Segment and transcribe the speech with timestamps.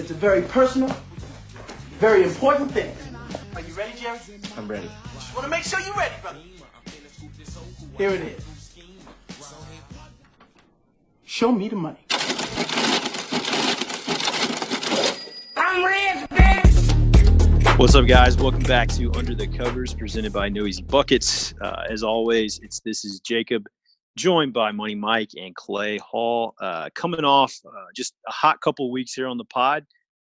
[0.00, 0.88] It's a very personal,
[1.98, 2.90] very important thing.
[3.54, 4.18] Are you ready, Jerry?
[4.56, 4.88] I'm ready.
[5.12, 6.38] Just want to make sure you're ready, brother.
[7.98, 8.72] Here it is.
[11.26, 11.98] Show me the money.
[15.54, 16.26] I'm ready.
[17.76, 18.38] What's up, guys?
[18.38, 21.52] Welcome back to Under the Covers, presented by No Easy Buckets.
[21.60, 23.66] Uh, as always, it's this is Jacob,
[24.16, 26.54] joined by Money Mike and Clay Hall.
[26.60, 29.84] Uh, coming off uh, just a hot couple of weeks here on the pod.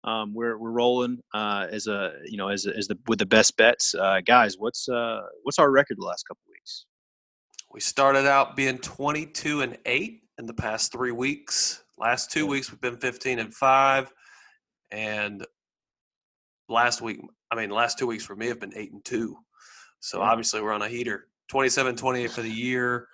[0.04, 3.27] Um, we're we're rolling uh, as a you know as a, as the with the
[3.27, 4.56] best bets, uh, guys.
[4.59, 6.86] What's uh what's our record the last couple weeks?
[7.70, 11.84] We started out being 22 and 8 in the past three weeks.
[11.98, 14.12] Last two weeks, we've been 15 and 5.
[14.91, 15.47] And
[16.69, 19.36] last week, I mean, last two weeks for me have been 8 and 2.
[20.00, 21.27] So obviously, we're on a heater.
[21.48, 23.08] 27 28 for the year.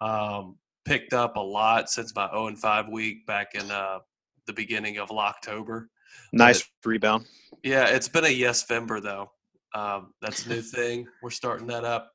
[0.00, 4.00] Um, picked up a lot since my 0 and 5 week back in uh,
[4.46, 5.88] the beginning of October.
[6.32, 7.26] Nice rebound.
[7.62, 9.30] Yeah, it's been a yes Vember though.
[9.74, 11.06] Um, that's a new thing.
[11.22, 12.12] We're starting that up.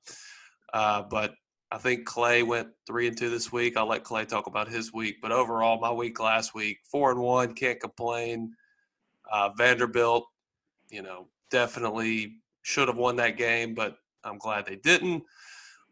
[0.73, 1.33] Uh, but
[1.71, 3.77] I think Clay went three and two this week.
[3.77, 5.17] I'll let Clay talk about his week.
[5.21, 8.53] But overall, my week last week, four and one, can't complain.
[9.31, 10.25] Uh, Vanderbilt,
[10.89, 15.23] you know, definitely should have won that game, but I'm glad they didn't.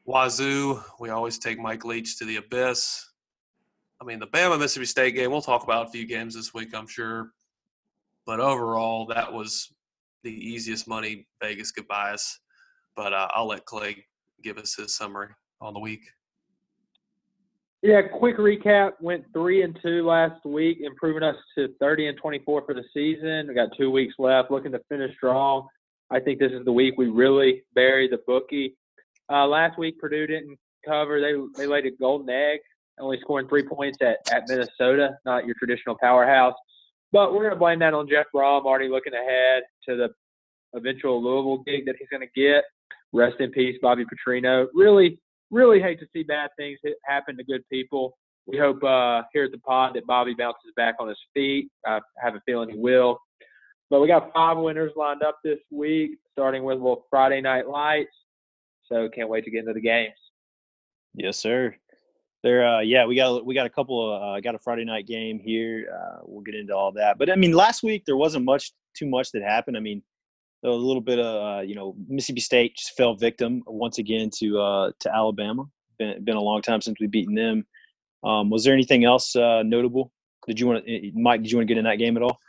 [0.07, 3.05] Wazoo, we always take Mike Leach to the abyss.
[3.99, 6.73] I mean, the Bama Mississippi State game, we'll talk about a few games this week,
[6.73, 7.31] I'm sure.
[8.25, 9.69] But overall, that was
[10.23, 12.39] the easiest money Vegas could buy us.
[12.95, 14.05] But uh, I'll let Clay
[14.41, 16.05] give us his summary on the week.
[17.81, 18.93] Yeah, quick recap.
[19.01, 23.47] Went three and two last week, improving us to 30 and 24 for the season.
[23.49, 25.67] We got two weeks left, looking to finish strong.
[26.09, 28.77] I think this is the week we really bury the bookie.
[29.31, 31.19] Uh, last week, Purdue didn't cover.
[31.19, 32.59] They they laid a golden egg,
[32.99, 36.55] only scoring three points at, at Minnesota, not your traditional powerhouse.
[37.11, 40.09] But we're going to blame that on Jeff Brohm, already looking ahead to the
[40.77, 42.63] eventual Louisville gig that he's going to get.
[43.13, 44.67] Rest in peace, Bobby Petrino.
[44.73, 45.17] Really,
[45.49, 48.17] really hate to see bad things happen to good people.
[48.45, 51.69] We hope uh, here at the pod that Bobby bounces back on his feet.
[51.85, 53.19] I have a feeling he will.
[53.89, 58.11] But we got five winners lined up this week, starting with little Friday Night Lights.
[58.87, 60.13] So can't wait to get into the games.
[61.13, 61.75] Yes, sir.
[62.43, 65.07] There, uh, yeah, we got we got a couple of uh, got a Friday night
[65.07, 65.87] game here.
[65.93, 67.17] Uh, we'll get into all that.
[67.17, 69.75] But I mean, last week there wasn't much too much that happened.
[69.75, 70.01] I mean,
[70.63, 74.59] a little bit of uh, you know Mississippi State just fell victim once again to
[74.59, 75.65] uh, to Alabama.
[75.97, 77.65] Been been a long time since we've beaten them.
[78.23, 80.11] Um, was there anything else uh, notable?
[80.47, 81.41] Did you want to, Mike?
[81.41, 82.39] Did you want to get in that game at all?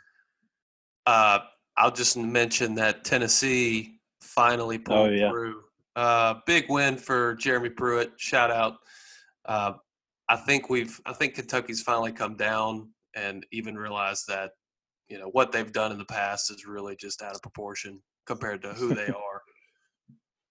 [1.05, 1.39] Uh,
[1.75, 5.29] I'll just mention that Tennessee finally Oh, pulled yeah.
[5.31, 5.63] through.
[5.95, 8.13] Uh, big win for Jeremy Pruitt.
[8.17, 8.75] Shout out.
[9.45, 9.73] Uh,
[10.29, 10.99] I think we've.
[11.05, 14.51] I think Kentucky's finally come down and even realized that
[15.07, 18.61] you know what they've done in the past is really just out of proportion compared
[18.61, 19.41] to who they are.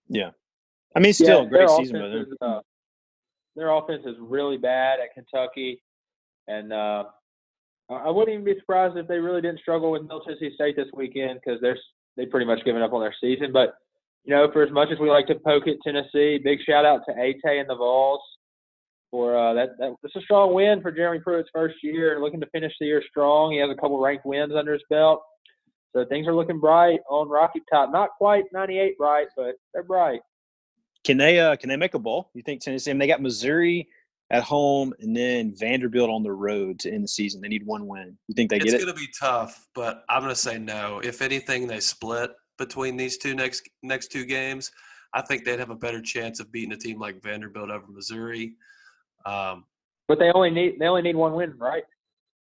[0.08, 0.30] Yeah,
[0.96, 2.60] I mean, still Yeah, great season, offense but uh,
[3.54, 5.80] their offense is really bad at Kentucky,
[6.48, 7.04] and uh,
[7.88, 10.76] I I wouldn't even be surprised if they really didn't struggle with Middle Tennessee State
[10.76, 13.52] this weekend because they're s- they pretty much given up on their season.
[13.52, 13.74] But
[14.24, 17.00] you know, for as much as we like to poke at Tennessee, big shout out
[17.08, 18.20] to Ate and the Vols
[19.10, 19.70] for uh, that.
[19.78, 22.86] that it's a strong win for Jeremy Pruitt's first year and looking to finish the
[22.86, 23.52] year strong.
[23.52, 25.22] He has a couple ranked wins under his belt.
[25.96, 27.90] So things are looking bright on Rocky Top.
[27.90, 30.20] Not quite 98 bright, but they're bright.
[31.04, 32.30] can they uh, can they make a bowl?
[32.34, 32.90] You think Tennessee?
[32.90, 33.88] I mean, they got Missouri
[34.30, 37.40] at home and then Vanderbilt on the road to end the season.
[37.40, 38.18] They need one win.
[38.28, 38.76] You think they it's get it?
[38.76, 41.00] It's going to be tough, but I'm going to say no.
[41.02, 44.70] If anything, they split between these two next next two games.
[45.14, 48.54] I think they'd have a better chance of beating a team like Vanderbilt over Missouri.
[49.24, 49.64] Um,
[50.06, 51.84] But they only need they only need one win, right?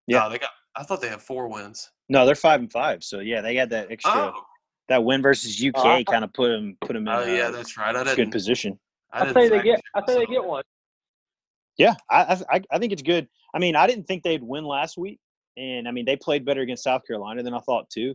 [0.07, 0.21] Yeah.
[0.21, 0.51] no, they got.
[0.77, 1.91] I thought they had four wins.
[2.09, 3.03] No, they're five and five.
[3.03, 4.13] So yeah, they got that extra.
[4.35, 4.41] Oh,
[4.89, 7.77] That win versus UK Oh, kind of put them put them in oh yeah, that's
[7.77, 7.95] right.
[7.95, 8.33] I good didn't.
[8.33, 8.79] position.
[9.13, 10.63] I I didn't say they get check I say they get one.
[11.79, 13.29] Yeah, I, I I think it's good.
[13.55, 15.19] I mean, I didn't think they'd win last week,
[15.57, 18.15] and I mean they played better against South Carolina than I thought too.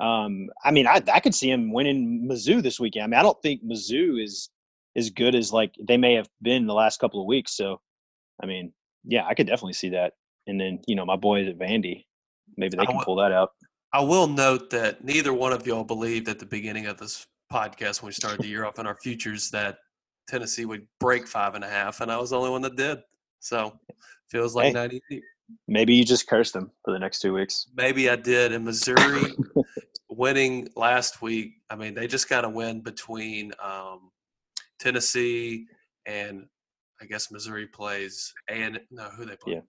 [0.00, 3.04] Um, I mean, I I could see them winning Mizzou this weekend.
[3.04, 4.48] I mean, I don't think Mizzou is
[4.96, 7.54] as good as like they may have been the last couple of weeks.
[7.56, 7.80] So,
[8.42, 8.72] I mean,
[9.04, 10.14] yeah, I could definitely see that.
[10.46, 12.06] And then you know my boys at Vandy,
[12.56, 13.52] maybe they can would- pull that out.
[13.92, 18.00] I will note that neither one of y'all believed at the beginning of this podcast
[18.00, 19.78] when we started the year off in our futures that
[20.28, 22.98] Tennessee would break five and a half, and I was the only one that did.
[23.40, 23.76] So
[24.30, 24.72] feels like Hey.
[24.72, 25.22] 98.
[25.66, 27.66] Maybe you just cursed them for the next two weeks.
[27.74, 28.52] Maybe I did.
[28.52, 29.34] And Missouri
[30.20, 34.10] winning last week, I mean, they just got to win between um,
[34.78, 35.66] Tennessee
[36.06, 36.44] and
[37.00, 39.54] I guess Missouri plays and no, who they play?
[39.54, 39.60] Yeah.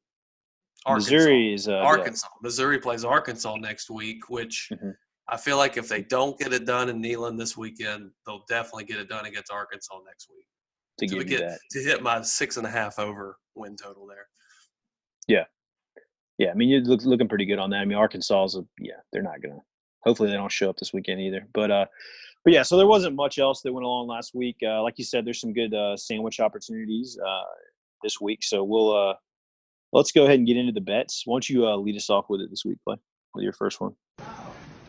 [0.85, 1.13] Arkansas.
[1.13, 1.83] Missouri is uh, yeah.
[1.83, 2.27] Arkansas.
[2.43, 4.93] Missouri plays Arkansas next week, which Mhm.
[5.29, 8.83] I feel like if they don't get it done in Neyland this weekend, they'll definitely
[8.83, 10.47] get it done against Arkansas next week
[10.99, 11.59] to to get that.
[11.71, 14.27] to hit my six and a half over win total there.
[15.27, 15.45] Yeah,
[16.37, 16.51] yeah.
[16.51, 17.77] I mean, you're look, looking pretty good on that.
[17.77, 19.61] I mean, Arkansas is a yeah, they're not gonna.
[20.03, 21.47] Hopefully, they don't show up this weekend either.
[21.53, 21.85] But uh,
[22.43, 24.57] but yeah, so there wasn't much else that went along last week.
[24.63, 27.43] Uh, like you said, there's some good uh, sandwich opportunities uh,
[28.03, 28.43] this week.
[28.43, 29.13] So we'll uh,
[29.93, 31.23] let's go ahead and get into the bets.
[31.25, 32.95] Why don't you uh, lead us off with it this week, play
[33.35, 33.93] with your first one?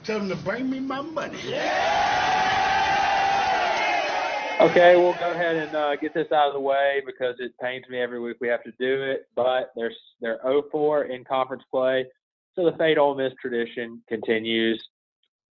[0.04, 1.38] Tell them to bring me my money.
[4.60, 7.84] Okay, we'll go ahead and uh, get this out of the way because it pains
[7.90, 9.26] me every week we have to do it.
[9.34, 12.06] But they're they're 0-4 in conference play,
[12.54, 14.82] so the fade Ole Miss tradition continues.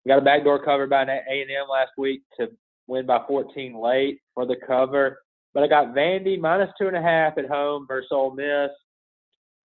[0.09, 2.49] Got a backdoor cover by A and M last week to
[2.87, 5.19] win by 14 late for the cover,
[5.53, 8.71] but I got Vandy minus two and a half at home versus Ole Miss.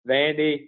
[0.09, 0.67] Vandy,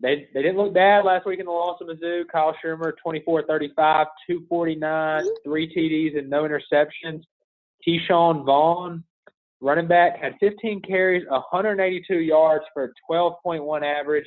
[0.00, 2.24] they they didn't look bad last week in the loss of Mizzou.
[2.30, 7.22] Kyle Shurmur, 24-35, 249, three TDs and no interceptions.
[7.88, 9.02] Ke'Shawn Vaughn,
[9.62, 14.26] running back, had 15 carries, 182 yards for a 12.1 average.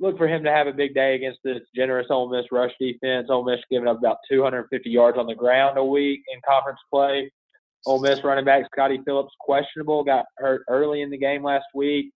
[0.00, 3.28] Look for him to have a big day against this generous Ole Miss rush defense.
[3.30, 7.30] Ole Miss giving up about 250 yards on the ground a week in conference play.
[7.86, 12.12] Ole Miss running back Scottie Phillips questionable, got hurt early in the game last week.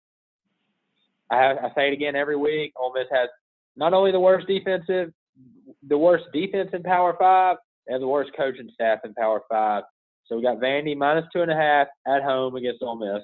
[1.32, 2.72] I, have, I say it again every week.
[2.78, 3.30] Ole Miss has
[3.76, 5.12] not only the worst defensive,
[5.88, 7.58] the worst defense in Power Five,
[7.88, 9.84] and the worst coaching staff in Power Five.
[10.28, 13.24] So we got Vandy minus two and a half at home against Ole Miss.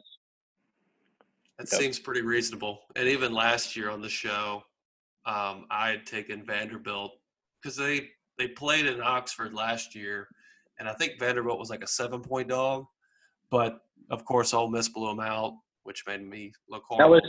[1.62, 1.82] That Yep.
[1.82, 2.86] seems pretty reasonable.
[2.96, 4.64] And even last year on the show,
[5.26, 7.12] um, I had taken Vanderbilt
[7.62, 8.10] because they
[8.40, 10.28] they played in Oxford last year,
[10.80, 12.88] and I think Vanderbilt was like a seven point dog,
[13.52, 15.54] but of course Ole Miss blew them out,
[15.84, 17.02] which made me look hard.
[17.02, 17.22] That was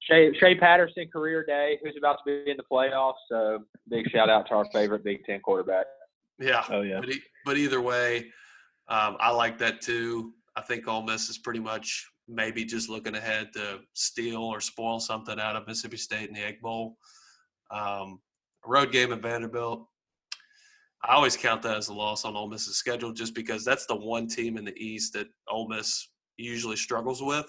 [0.00, 3.14] Shea, Shea Patterson career day, who's about to be in the playoffs.
[3.28, 5.84] So big shout out to our favorite Big Ten quarterback.
[6.38, 7.10] yeah, Oh yeah, But,
[7.44, 8.32] but either way,
[8.88, 10.32] um, I like that too.
[10.54, 15.00] I think Ole Miss is pretty much maybe just looking ahead to steal or spoil
[15.00, 16.96] something out of Mississippi State in the Egg Bowl.
[17.70, 18.20] Um,
[18.64, 19.86] road game at Vanderbilt.
[21.04, 23.94] I always count that as a loss on Ole Miss's schedule, just because that's the
[23.94, 27.46] one team in the East that Ole Miss usually struggles with.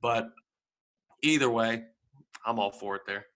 [0.00, 0.30] But
[1.22, 1.82] either way,
[2.46, 3.26] I'm all for it there.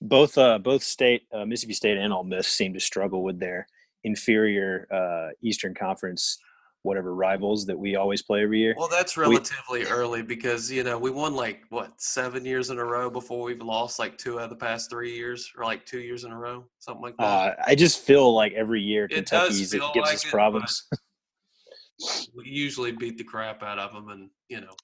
[0.00, 3.66] both uh, both state uh, Mississippi State and Ole Miss seem to struggle with their
[4.04, 6.38] inferior uh, Eastern Conference
[6.86, 8.74] whatever rivals that we always play every year.
[8.78, 12.84] Well, that's relatively early because you know we won like what seven years in a
[12.84, 16.00] row before we've lost like two out of the past three years, or like two
[16.00, 17.24] years in a row, something like that.
[17.24, 20.88] Uh, I just feel like every year It Kentucky's it gives like us it, problems.
[22.36, 24.74] we usually beat the crap out of them, and you know,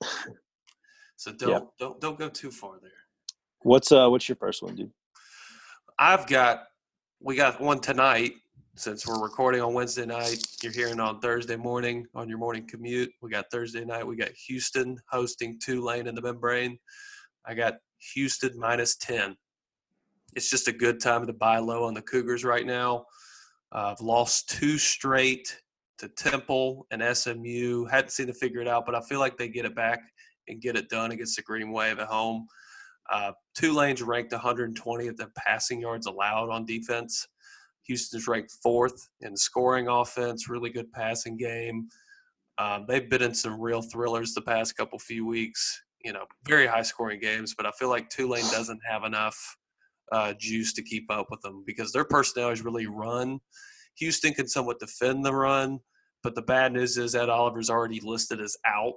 [1.17, 1.59] so don't Yeah.
[1.79, 2.91] don't don't go too far there.
[3.61, 4.91] what's uh what's your first one, dude?
[5.99, 6.65] I've got
[7.21, 8.33] we got one tonight
[8.75, 10.43] since we're recording on Wednesday night.
[10.63, 13.13] You're hearing on Thursday morning on your morning commute.
[13.21, 14.07] We got Thursday night.
[14.07, 16.79] We got Houston hosting Tulane in the membrane.
[17.47, 17.75] I got
[18.15, 19.37] Houston minus ten.
[20.35, 23.05] It's just a good time to buy low on the Cougars right now.
[23.73, 25.61] Uh, I've lost two straight
[25.99, 27.85] to Temple and SMU.
[27.85, 30.01] Hadn't seen to figure it out, but I feel like they get it back
[30.49, 32.47] and get it done against the Green Wave at home.
[33.11, 37.29] Uh, Tulane's ranked 120th in passing yards allowed on defense.
[37.87, 41.89] Houston's ranked fourth in scoring offense, really good passing game.
[42.59, 45.83] Um, they've been in some real thrillers the past couple few weeks.
[46.05, 49.57] You know, very high scoring games, but I feel like Tulane doesn't have enough
[50.11, 53.39] uh, juice to keep up with them because their personnel is really run.
[53.99, 55.79] Houston can somewhat defend the run,
[56.23, 58.95] but the bad news is Ed Oliver's already listed as out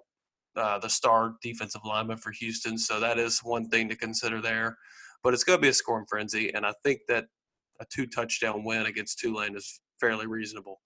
[0.55, 2.77] uh, the star defensive lineman for Houston.
[2.77, 4.77] So that is one thing to consider there.
[5.23, 7.25] But it's going to be a scoring frenzy, and I think that
[7.79, 10.81] a two touchdown win against Tulane is fairly reasonable.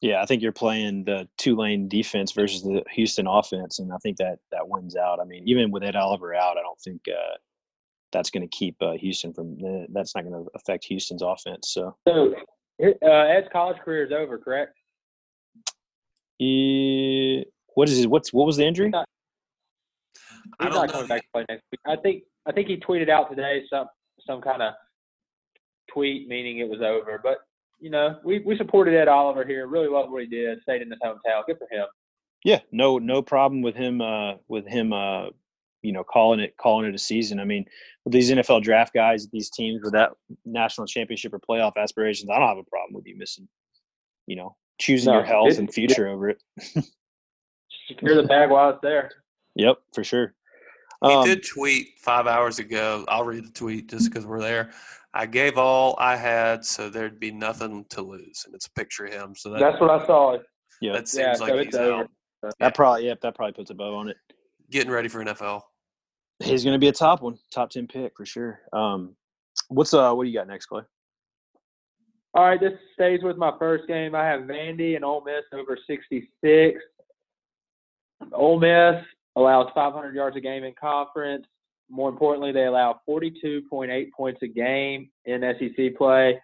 [0.00, 4.16] Yeah, I think you're playing the Tulane defense versus the Houston offense, and I think
[4.18, 5.18] that that wins out.
[5.20, 7.34] I mean, even with Ed Oliver out, I don't think uh,
[8.12, 9.54] that's going to keep uh, Houston from.
[9.54, 11.72] Uh, that's not going to affect Houston's offense.
[11.72, 12.32] So, So
[12.80, 14.76] uh, Ed's college career is over, correct?
[16.40, 17.42] eh,
[17.74, 18.92] what is his, what's what was the injury?
[18.94, 18.98] I
[20.60, 20.92] I He's don't not know.
[20.92, 21.80] coming back to play next week.
[21.86, 23.86] I think I think he tweeted out today some
[24.28, 24.74] some kind of
[25.92, 27.18] tweet meaning it was over.
[27.20, 27.38] But
[27.80, 29.66] you know, we we supported Ed Oliver here.
[29.66, 30.60] Really loved what he did.
[30.62, 31.44] Stayed in his hometown.
[31.46, 31.86] Good for him.
[32.44, 34.00] Yeah, no, no problem with him.
[34.00, 35.26] Uh, with him, uh,
[35.82, 37.40] you know, calling it calling it a season.
[37.40, 37.64] I mean,
[38.04, 40.12] with these NFL draft guys, these teams with that
[40.44, 43.48] national championship or playoff aspirations, I don't have a problem with you missing.
[44.26, 46.42] You know, choosing No, your health and future over it.
[47.88, 49.10] Secure the bag while it's there.
[49.54, 50.34] Yep, for sure.
[51.04, 53.04] He Um, did tweet five hours ago.
[53.08, 54.72] I'll read the tweet just because we're there.
[55.14, 59.06] I gave all I had, so there'd be nothing to lose, and it's a picture
[59.06, 59.34] of him.
[59.36, 60.38] So that That's what I saw.
[60.80, 62.02] yeah, that seems Yeah, like so he's it's over.
[62.42, 64.16] out, that probably yeah, that probably puts a bow on it.
[64.70, 65.62] getting ready for NFL.
[66.40, 68.60] He's going to be a top one, top ten pick for sure.
[68.72, 69.16] Um,
[69.68, 70.82] what's uh, what do you got next, Clay?
[72.34, 74.14] All right, this stays with my first game.
[74.14, 76.78] I have Vandy and Ole Miss over 66.
[78.32, 79.02] Ole Miss
[79.36, 81.46] allows 500 yards a game in conference.
[81.90, 86.40] More importantly, they allow 42.8 points a game in SEC play.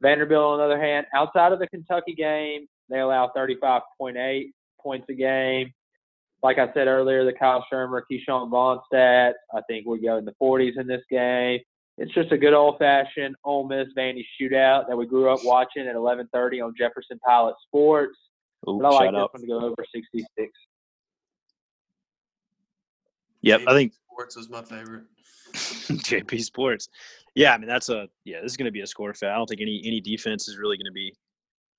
[0.00, 5.14] Vanderbilt, on the other hand, outside of the Kentucky game, they allow 35.8 points a
[5.14, 5.72] game.
[6.42, 10.24] Like I said earlier, the Kyle Shurmur, Ke'Shawn Vaughn stats, I think we go in
[10.24, 11.60] the 40s in this game.
[11.98, 15.96] It's just a good old-fashioned Ole Miss Vandy shootout that we grew up watching at
[15.96, 18.16] 11:30 on Jefferson Pilot Sports.
[18.68, 19.32] Ooh, But I like this out.
[19.32, 20.52] one to go over 66.
[23.46, 25.04] Yep, I think Sports is my favorite.
[25.54, 26.88] JP Sports.
[27.36, 28.40] Yeah, I mean that's a yeah.
[28.42, 29.30] This is going to be a score fest.
[29.30, 31.14] I don't think any any defense is really going to be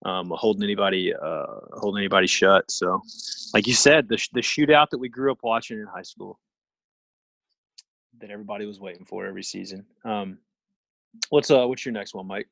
[0.06, 2.72] um, holding anybody uh, holding anybody shut.
[2.72, 3.02] So,
[3.54, 6.40] like you said, the sh- the shootout that we grew up watching in high school,
[8.22, 9.86] that everybody was waiting for every season.
[10.06, 10.38] Um,
[11.30, 12.48] what's uh what's your next one, Mike?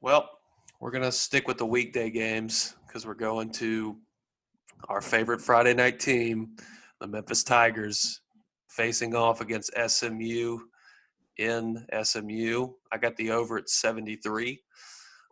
[0.00, 0.30] Well,
[0.78, 3.96] we're gonna stick with the weekday games because we're going to
[4.88, 6.56] our favorite Friday night team,
[7.02, 8.20] the Memphis Tigers,
[8.68, 10.58] facing off against SMU
[11.36, 12.68] in SMU.
[12.92, 14.62] I got the over at 73.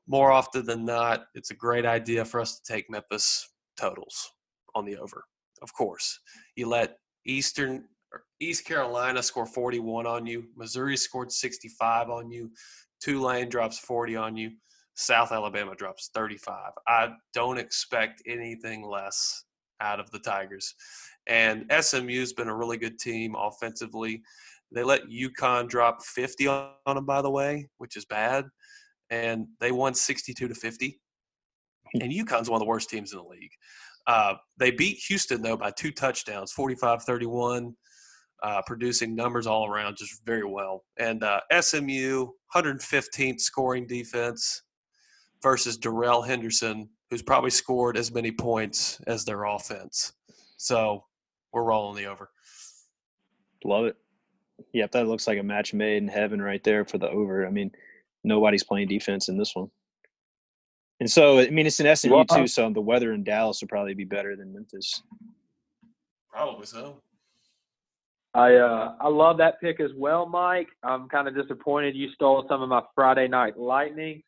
[0.08, 3.48] More often than not, it's a great idea for us to take Memphis
[3.78, 4.32] totals
[4.74, 5.24] on the over.
[5.62, 6.18] Of course,
[6.56, 10.46] you let Eastern or East Carolina score 41 on you.
[10.56, 12.50] Missouri scored 65 on you.
[13.00, 14.50] Tulane drops 40 on you.
[14.94, 16.72] South Alabama drops 35.
[16.88, 19.44] I don't expect anything less
[19.80, 20.74] out of the Tigers.
[21.30, 24.20] And SMU's been a really good team offensively.
[24.72, 28.46] They let UConn drop 50 on them, by the way, which is bad.
[29.10, 31.00] And they won 62 to 50.
[32.00, 33.52] And UConn's one of the worst teams in the league.
[34.08, 37.76] Uh, they beat Houston, though, by two touchdowns, 45 31
[38.42, 40.84] uh, producing numbers all around just very well.
[40.98, 44.62] And uh, SMU, 115th scoring defense
[45.42, 50.12] versus Darrell Henderson, who's probably scored as many points as their offense.
[50.56, 51.04] So
[51.52, 52.30] we're rolling the over.
[53.64, 53.96] Love it.
[54.72, 57.46] Yep, that looks like a match made in heaven right there for the over.
[57.46, 57.72] I mean,
[58.24, 59.70] nobody's playing defense in this one.
[61.00, 63.68] And so, I mean, it's an SMU Well, too, so the weather in Dallas will
[63.68, 65.02] probably be better than Memphis.
[66.30, 67.00] Probably so.
[68.32, 70.68] I uh I love that pick as well, Mike.
[70.84, 74.22] I'm kind of disappointed you stole some of my Friday night lightning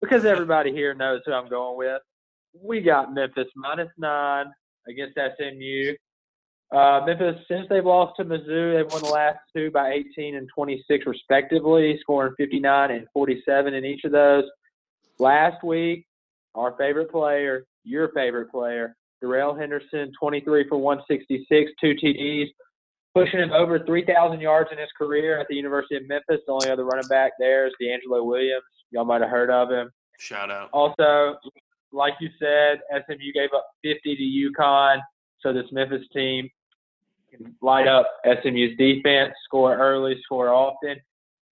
[0.00, 2.00] because everybody here knows who I'm going with.
[2.54, 4.46] We got Memphis minus nine
[4.88, 5.94] against SMU.
[6.74, 10.48] Uh, Memphis, since they've lost to Mizzou, they've won the last two by 18 and
[10.54, 14.44] 26 respectively, scoring 59 and 47 in each of those.
[15.18, 16.06] Last week,
[16.54, 22.48] our favorite player, your favorite player, Darrell Henderson, 23 for 166, two TDs
[23.14, 26.40] pushing him over 3,000 yards in his career at the University of Memphis.
[26.46, 28.62] The only other running back there is DeAngelo Williams.
[28.90, 29.90] Y'all might have heard of him.
[30.20, 30.68] Shout out.
[30.72, 31.36] Also,
[31.92, 34.22] like you said, SMU gave up 50 to
[34.62, 34.98] UConn,
[35.40, 36.48] so this Memphis team
[37.30, 40.96] can light up SMU's defense, score early, score often.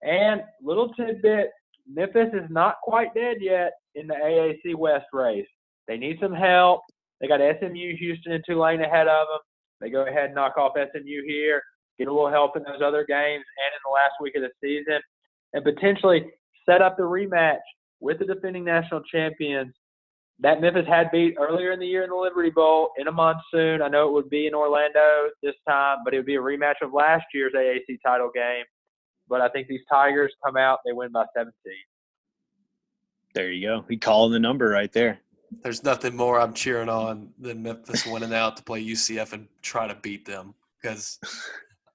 [0.03, 1.51] And little tidbit,
[1.91, 5.47] Memphis is not quite dead yet in the AAC West race.
[5.89, 6.83] They need some help.
[7.21, 9.41] They got SMU, Houston, and Tulane ahead of them.
[9.81, 11.63] They go ahead and knock off SMU here,
[11.99, 14.51] get a little help in those other games and in the last week of the
[14.63, 15.01] season,
[15.53, 16.27] and potentially
[16.69, 17.59] set up the rematch
[18.01, 19.73] with the defending national champions
[20.41, 23.81] that Memphis had beat earlier in the year in the Liberty Bowl in a monsoon.
[23.81, 26.75] I know it would be in Orlando this time, but it would be a rematch
[26.83, 28.65] of last year's AAC title game.
[29.29, 31.53] But I think these Tigers come out, they win by 17.
[33.35, 33.85] There you go.
[33.89, 35.19] He calling the number right there.
[35.63, 39.87] There's nothing more I'm cheering on than Memphis winning out to play UCF and try
[39.87, 41.19] to beat them because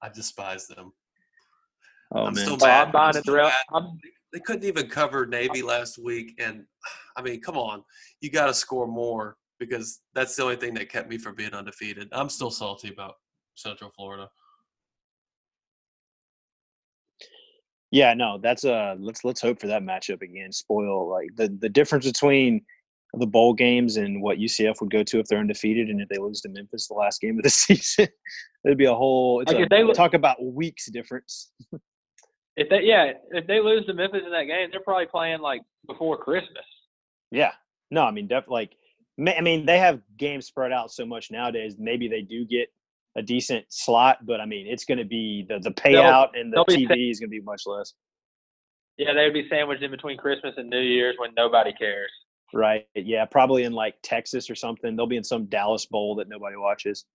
[0.02, 0.94] I despise them.
[2.14, 2.88] Oh I'm man, still Oh, mad.
[2.88, 3.50] I'm buying I'm it, still Darrell.
[3.50, 3.64] mad.
[3.74, 4.00] I'm,
[4.34, 6.66] They couldn't even cover Navy last week, and
[7.18, 7.84] I mean, come on,
[8.22, 11.54] you got to score more because that's the only thing that kept me from being
[11.54, 12.10] undefeated.
[12.12, 13.16] I'm still salty about
[13.56, 14.30] Central Florida.
[17.92, 20.52] yeah, no, that's uh let's let's hope for that matchup again.
[20.52, 22.62] Spoil like the the difference between
[23.16, 26.18] the bowl games and what UCF would go to if they're undefeated and if they
[26.18, 28.08] lose to Memphis the last game of the season.
[28.66, 31.52] It'd be a whole it's Like, a, they lo- talk about weeks difference.
[32.58, 35.62] If they, yeah, if they lose to Memphis in that game, they're probably playing like
[35.88, 36.66] before Christmas.
[37.32, 37.52] Yeah.
[37.92, 38.70] No, I mean, definitely.
[39.18, 41.76] Like, I mean, they have games spread out so much nowadays.
[41.78, 42.70] Maybe they do get
[43.18, 46.64] a decent slot, but I mean, it's going to be the the payout and the
[46.66, 47.94] they'll TV is going to be much less,
[48.98, 52.10] Yeah, they would be sandwiched in between Christmas and New Year's when nobody cares.
[52.54, 52.88] right?
[52.96, 54.96] Yeah, probably in like Texas or something.
[54.96, 57.06] They'll be in some Dallas bowl that nobody watches.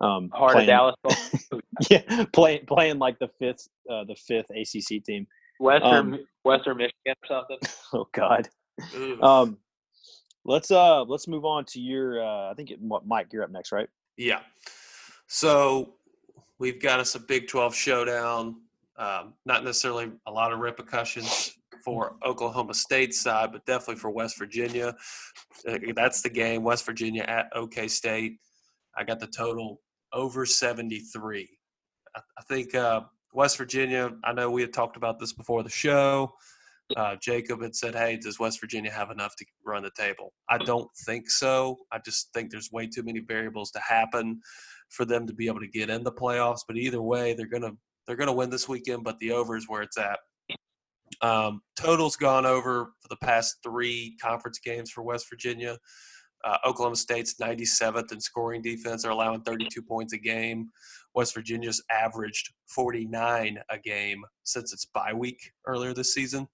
[0.00, 1.30] Um, Heart playing- of Dallas,
[1.90, 5.26] yeah, playing playing like the fifth uh, the fifth ACC team.
[5.58, 7.58] Western Um, Western Michigan or something.
[7.92, 8.48] Oh God.
[9.20, 9.58] Um,
[10.46, 12.24] let's uh let's move on to your.
[12.24, 13.88] Uh, I think it, Mike, you're up next, right?
[14.16, 14.40] Yeah.
[15.26, 15.94] So
[16.58, 18.56] we've got us a Big 12 showdown.
[18.96, 21.54] Um, not necessarily a lot of repercussions
[21.84, 24.94] for Oklahoma State side, but definitely for West Virginia.
[25.68, 26.62] Uh, That's the game.
[26.62, 28.38] West Virginia at OK State.
[28.96, 29.80] I got the total
[30.12, 31.48] over 73.
[32.14, 33.02] I, I think uh,
[33.32, 34.10] West Virginia.
[34.24, 36.32] I know we had talked about this before the show.
[36.96, 40.58] Uh, Jacob had said, "Hey, does West Virginia have enough to run the table?" I
[40.58, 41.76] don't think so.
[41.92, 44.40] I just think there's way too many variables to happen
[44.88, 46.60] for them to be able to get in the playoffs.
[46.66, 47.72] But either way, they're gonna
[48.06, 49.04] they're gonna win this weekend.
[49.04, 50.18] But the over is where it's at.
[51.22, 55.76] Um, total's gone over for the past three conference games for West Virginia.
[56.44, 59.02] Uh, Oklahoma State's 97th in scoring defense.
[59.02, 60.70] They're allowing 32 points a game.
[61.14, 66.48] West Virginia's averaged 49 a game since its bye week earlier this season.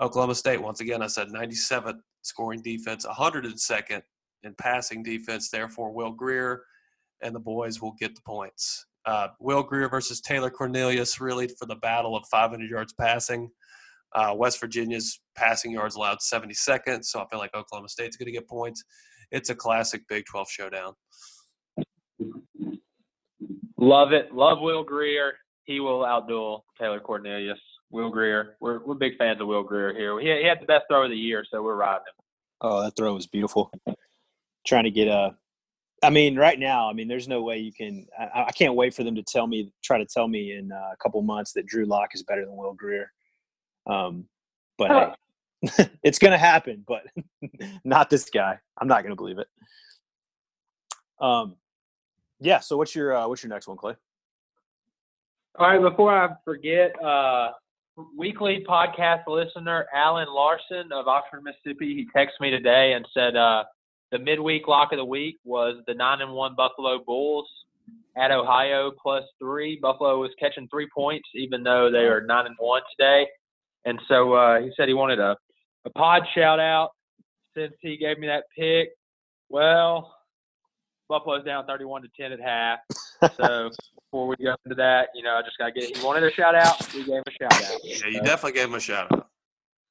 [0.00, 4.02] Oklahoma State, once again, I said 97th scoring defense, 102nd
[4.42, 5.50] in passing defense.
[5.50, 6.62] Therefore, Will Grier
[7.22, 8.86] and the boys will get the points.
[9.06, 13.50] Uh, Will Grier versus Taylor Cornelius, really for the battle of 500 yards passing.
[14.16, 18.32] Uh, West Virginia's passing yards allowed 72nd, so I feel like Oklahoma State's going to
[18.32, 18.82] get points.
[19.30, 20.94] It's a classic Big 12 showdown.
[23.76, 24.34] Love it.
[24.34, 25.34] Love Will Grier.
[25.64, 27.58] He will outduel Taylor Cornelius.
[27.90, 28.56] Will Grier.
[28.60, 30.18] We're we're big fans of Will Grier here.
[30.18, 32.24] He, he had the best throw of the year, so we're riding him.
[32.62, 33.70] Oh, that throw was beautiful.
[34.66, 35.36] Trying to get a.
[36.02, 38.06] I mean, right now, I mean, there's no way you can.
[38.18, 40.92] I, I can't wait for them to tell me, try to tell me in uh,
[40.92, 43.10] a couple months that Drew Lock is better than Will Grier.
[43.86, 44.26] Um,
[44.78, 45.16] but
[45.62, 46.84] hey, it's going to happen.
[46.86, 47.02] But
[47.84, 48.58] not this guy.
[48.78, 49.48] I'm not going to believe it.
[51.20, 51.56] Um,
[52.40, 52.60] yeah.
[52.60, 53.94] So what's your uh, what's your next one, Clay?
[55.58, 57.52] All right, before I forget, uh,
[58.14, 63.64] weekly podcast listener Alan Larson of Oxford, Mississippi, he texted me today and said uh,
[64.12, 67.48] the midweek lock of the week was the nine and one Buffalo Bulls
[68.18, 69.78] at Ohio plus three.
[69.80, 73.26] Buffalo was catching three points, even though they are nine and one today.
[73.86, 75.36] And so uh, he said he wanted a,
[75.84, 76.90] a pod shout out
[77.56, 78.90] since he gave me that pick.
[79.48, 80.12] Well,
[81.08, 82.80] Buffalo's down 31 to 10 at half.
[83.36, 83.70] So
[84.10, 86.32] before we go into that, you know, I just got to get He wanted a
[86.32, 86.74] shout out.
[86.92, 87.80] We gave him a shout out.
[87.84, 89.28] Yeah, you definitely gave him a shout out.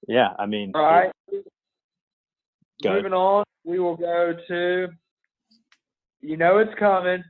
[0.10, 1.12] Yeah, I mean, All right.
[1.32, 3.04] Go ahead.
[3.04, 4.88] Moving on, we will go to,
[6.22, 7.24] you know, it's coming.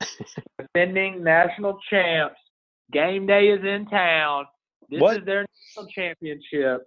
[0.58, 2.36] Defending national champs.
[2.92, 4.44] Game day is in town.
[4.90, 5.16] This What?
[5.18, 5.44] is their
[5.76, 6.82] national championship.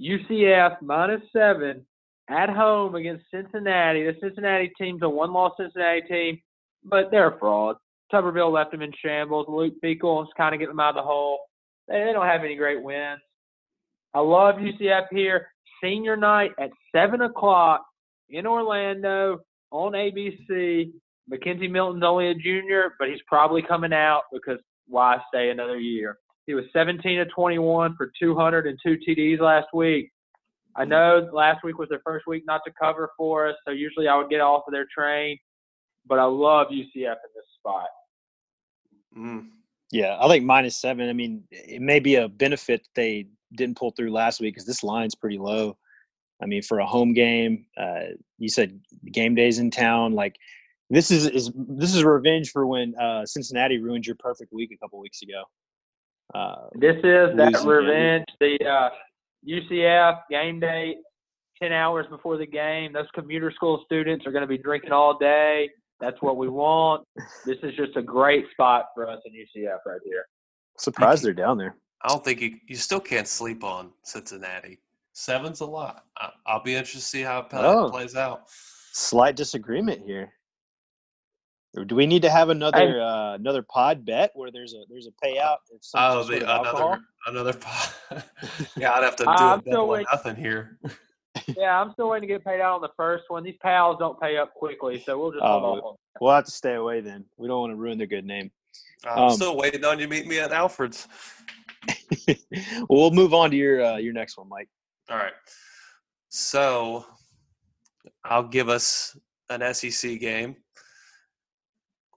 [0.00, 1.84] UCF minus seven
[2.28, 4.04] at home against Cincinnati.
[4.04, 6.40] The Cincinnati team's a one-loss Cincinnati team,
[6.84, 7.76] but they're a fraud.
[8.12, 9.46] Tuberville left them in shambles.
[9.48, 11.40] Luke Fickell is kind of getting them out of the hole.
[11.88, 13.20] They, they don't have any great wins.
[14.14, 15.48] I love UCF here.
[15.82, 17.84] Senior night at 7 o'clock
[18.30, 20.90] in Orlando on ABC.
[21.30, 26.18] McKenzie Milton's only a junior, but he's probably coming out because why stay another year?
[26.46, 30.10] He was 17 to 21 for 202 TDs last week.
[30.76, 34.08] I know last week was their first week not to cover for us, so usually
[34.08, 35.38] I would get off of their train,
[36.06, 37.86] but I love UCF in this spot.
[39.16, 39.48] Mm.
[39.90, 41.08] Yeah, I think minus seven.
[41.08, 44.66] I mean, it may be a benefit that they didn't pull through last week because
[44.66, 45.76] this line's pretty low.
[46.42, 48.78] I mean, for a home game, uh, you said
[49.12, 50.12] game days in town.
[50.12, 50.36] Like
[50.90, 54.76] this is is this is revenge for when uh, Cincinnati ruined your perfect week a
[54.76, 55.44] couple weeks ago.
[56.34, 57.74] Uh, This is that Losing, yeah.
[57.74, 58.24] revenge.
[58.40, 58.90] The uh,
[59.46, 60.96] UCF game day,
[61.62, 62.92] 10 hours before the game.
[62.92, 65.70] Those commuter school students are going to be drinking all day.
[66.00, 67.04] That's what we want.
[67.46, 70.26] This is just a great spot for us in UCF right here.
[70.78, 71.76] surprised they're down there.
[72.02, 74.78] I don't think you you still can't sleep on Cincinnati.
[75.14, 76.04] Seven's a lot.
[76.18, 77.88] I, I'll be interested to see how it Oh.
[77.90, 78.42] plays out.
[78.92, 80.34] Slight disagreement here.
[81.84, 85.26] Do we need to have another uh, another pod bet where there's a there's a
[85.26, 86.98] payout if Oh, sort the of alcohol?
[87.26, 87.52] another another.
[87.52, 88.22] po-
[88.76, 90.06] yeah, I'd have to do I'm a still double waiting.
[90.12, 90.78] nothing here.
[91.54, 93.44] Yeah, I'm still waiting to get paid out on the first one.
[93.44, 96.44] These pals don't pay up quickly, so we'll just Oh, hold off on We'll have
[96.46, 97.24] to stay away then.
[97.36, 98.50] We don't want to ruin their good name.
[99.06, 101.06] I'm Um, still waiting on you to meet me at Alfred's.
[102.26, 102.36] well,
[102.88, 104.68] we'll move on to your uh, your next one, Mike.
[105.10, 105.34] All right.
[106.30, 107.04] So
[108.24, 109.16] I'll give us
[109.50, 110.56] an SEC game.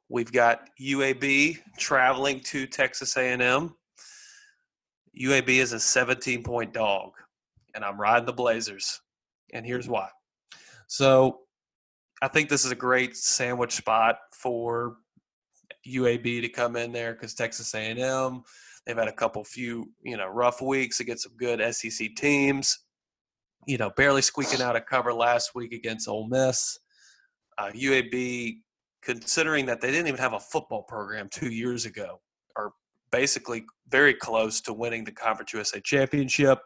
[0.09, 3.75] We've got UAB traveling to Texas A&M.
[5.19, 7.11] UAB is a 17 point dog,
[7.75, 9.01] and I'm riding the Blazers.
[9.53, 10.09] And here's why.
[10.87, 11.41] So
[12.21, 14.97] I think this is a great sandwich spot for
[15.87, 18.43] UAB to come in there because Texas A&M
[18.89, 22.79] they've had a couple few you know rough weeks against some good SEC teams.
[23.67, 26.79] You know, barely squeaking out a cover last week against Ole Miss.
[27.57, 28.61] Uh, UAB,
[29.01, 32.19] considering that they didn't even have a football program two years ago,
[32.55, 32.71] are
[33.11, 36.59] basically very close to winning the Conference USA championship,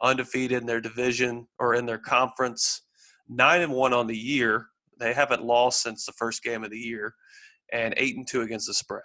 [0.00, 2.82] undefeated in their division or in their conference,
[3.28, 4.66] nine and one on the year.
[4.98, 7.14] They haven't lost since the first game of the year,
[7.72, 9.02] and eight and two against the spread.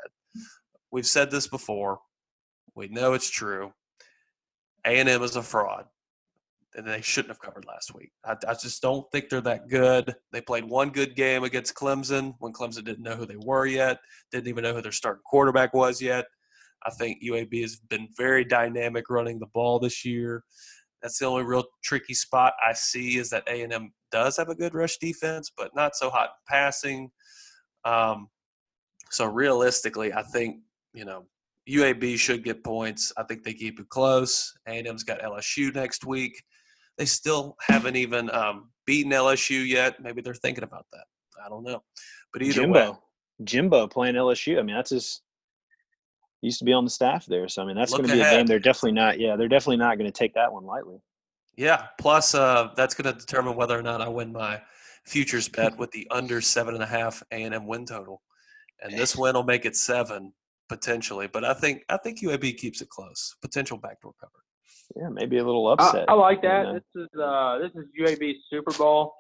[0.91, 1.99] We've said this before.
[2.75, 3.73] We know it's true.
[4.85, 5.85] A and M is a fraud,
[6.77, 8.11] and they shouldn't have covered last week.
[8.23, 10.15] I, I just don't think they're that good.
[10.31, 13.99] They played one good game against Clemson when Clemson didn't know who they were yet,
[14.31, 16.25] didn't even know who their starting quarterback was yet.
[16.85, 20.43] I think UAB has been very dynamic running the ball this year.
[21.01, 24.49] That's the only real tricky spot I see is that A and M does have
[24.49, 27.09] a good rush defense, but not so hot passing.
[27.85, 28.29] Um,
[29.09, 30.57] so realistically, I think
[30.93, 31.25] you know
[31.67, 33.11] UAB should get points.
[33.17, 34.53] I think they keep it close.
[34.67, 36.41] A&M's got LSU next week.
[36.97, 40.01] They still haven't even um, beaten LSU yet.
[40.01, 41.05] Maybe they're thinking about that.
[41.45, 41.83] I don't know.
[42.33, 42.97] But either Jimbo, way,
[43.43, 44.59] Jimbo playing LSU.
[44.59, 45.21] I mean, that's his.
[46.41, 48.21] he Used to be on the staff there, so I mean that's going to be
[48.21, 48.45] a game.
[48.45, 49.19] They're definitely not.
[49.19, 50.99] Yeah, they're definitely not going to take that one lightly.
[51.55, 51.87] yeah.
[51.99, 54.61] Plus, uh, that's going to determine whether or not I win my
[55.05, 58.21] futures bet with the under seven and a half A&M win total,
[58.81, 60.33] and this win will make it seven
[60.67, 61.27] potentially.
[61.27, 63.35] But I think I think UAB keeps it close.
[63.41, 64.43] Potential backdoor cover.
[64.95, 66.05] Yeah, maybe a little upset.
[66.07, 66.63] I like you that.
[66.63, 66.73] know?
[66.73, 69.13] This is uh, this is UAB Super Bowl.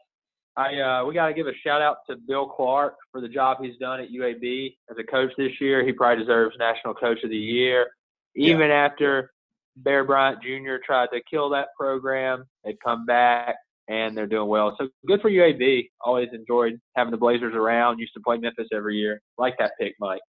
[0.55, 3.57] I uh, we got to give a shout out to Bill Clark for the job
[3.61, 5.85] he's done at UAB as a coach this year.
[5.85, 7.87] He probably deserves National Coach of the Year,
[8.35, 9.31] even after
[9.77, 10.75] Bear Bryant Jr.
[10.83, 12.45] tried to kill that program.
[12.63, 13.55] They've come back
[13.87, 14.75] and they're doing well.
[14.79, 15.89] So good for UAB.
[16.01, 17.99] Always enjoyed having the Blazers around.
[17.99, 19.21] Used to play Memphis every year.
[19.37, 20.21] Like that pick, Mike.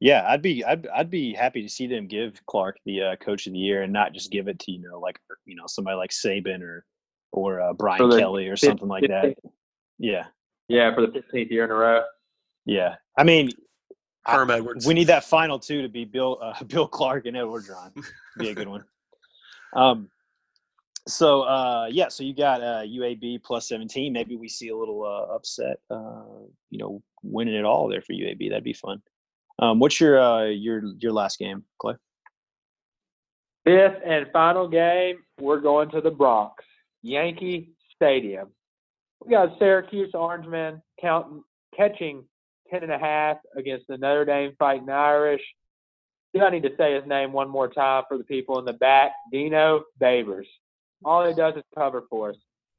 [0.00, 3.46] Yeah, I'd be I'd I'd be happy to see them give Clark the uh, coach
[3.48, 5.96] of the year and not just give it to you know like you know somebody
[5.96, 6.84] like Saban or
[7.32, 9.36] or uh, Brian For the Kelly or something like that.
[9.98, 10.26] Yeah,
[10.68, 12.02] Yeah, for the 15th year in a row.
[12.64, 12.94] yeah.
[13.16, 13.50] I mean,
[14.24, 14.86] I- Herm Edwards.
[14.86, 17.92] we need that final two to be Bill uh, Bill Clark and Ed Orgeron.
[18.38, 18.84] Be a good one.
[19.74, 20.08] Um,
[21.08, 24.12] so uh, yeah, so you got uh, UAB plus seventeen.
[24.12, 25.80] Maybe we see a little uh, upset.
[25.90, 26.22] Uh,
[26.70, 28.50] you know, winning it all there for UAB.
[28.50, 29.02] That'd be fun.
[29.58, 31.94] Um, what's your uh, your your last game, Clay?
[33.64, 36.64] Fifth and final game, we're going to the Bronx,
[37.02, 38.48] Yankee Stadium.
[39.24, 41.42] We got Syracuse Orangemen counting,
[41.76, 42.24] catching
[42.70, 45.42] ten and a half against the Notre Dame Fighting Irish.
[46.34, 48.74] Do I need to say his name one more time for the people in the
[48.74, 49.12] back?
[49.32, 50.46] Dino Babers.
[51.04, 52.36] All he does is cover for us.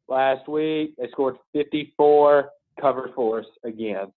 [0.07, 4.11] Last week, they scored 54, cover for us again.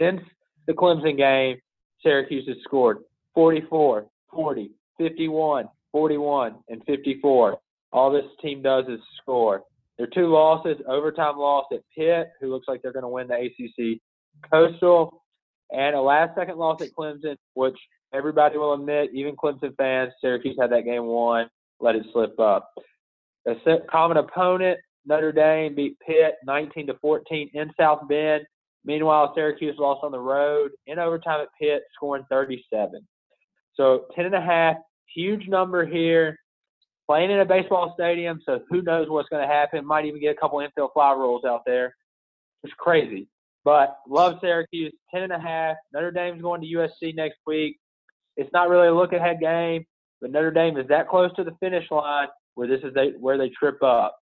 [0.00, 0.20] Since
[0.68, 1.56] the Clemson game,
[2.02, 2.98] Syracuse has scored
[3.34, 7.58] 44, 40, 51, 41, and 54.
[7.92, 9.62] All this team does is score.
[9.96, 13.34] Their two losses, overtime loss at Pitt, who looks like they're going to win the
[13.34, 13.98] ACC
[14.52, 15.22] Coastal,
[15.72, 17.76] and a last second loss at Clemson, which
[18.14, 21.48] everybody will admit, even Clemson fans, Syracuse had that game won,
[21.80, 22.70] let it slip up.
[23.46, 23.54] A
[23.90, 28.44] common opponent, Notre Dame beat Pitt 19 to 14 in South Bend.
[28.88, 33.06] Meanwhile, Syracuse lost on the road in overtime at Pitt, scoring 37.
[33.74, 34.76] So 10 and a half,
[35.14, 36.38] huge number here.
[37.06, 39.84] Playing in a baseball stadium, so who knows what's going to happen?
[39.86, 41.94] Might even get a couple infield fly rules out there.
[42.64, 43.28] It's crazy.
[43.62, 45.76] But love Syracuse, 10 and a half.
[45.92, 47.78] Notre Dame's going to USC next week.
[48.38, 49.84] It's not really a look ahead game,
[50.22, 53.36] but Notre Dame is that close to the finish line where this is they, where
[53.36, 54.16] they trip up.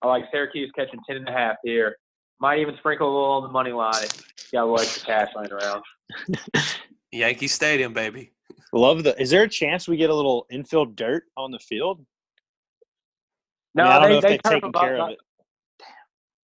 [0.00, 1.96] I like Syracuse catching 10 and a half here.
[2.38, 4.08] Might even sprinkle a little on the money line.
[4.52, 5.82] Got a little extra cash lying around.
[7.12, 8.32] Yankee Stadium, baby.
[8.72, 9.20] Love the.
[9.20, 12.04] Is there a chance we get a little infield dirt on the field?
[13.74, 15.18] No, I, mean, I don't they, know if they they've taken care of it.
[15.78, 15.86] Damn.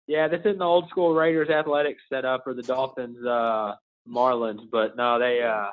[0.08, 3.76] Yeah, this isn't the old school Raiders athletics set up for the Dolphins uh
[4.08, 5.70] Marlins, but no, they uh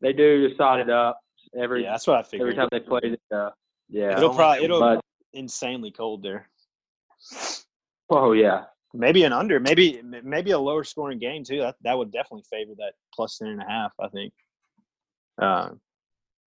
[0.00, 1.20] they do sod it up
[1.58, 2.48] every Yeah, that's what I figured.
[2.48, 3.50] every time they play the uh,
[3.88, 4.16] yeah.
[4.16, 5.00] it'll probably it'll but
[5.32, 6.48] insanely cold there.
[8.10, 8.64] oh yeah.
[8.94, 11.58] Maybe an under, maybe maybe a lower scoring game too.
[11.60, 13.92] That that would definitely favor that plus ten and a half.
[14.00, 14.32] I think.
[15.40, 15.70] Uh,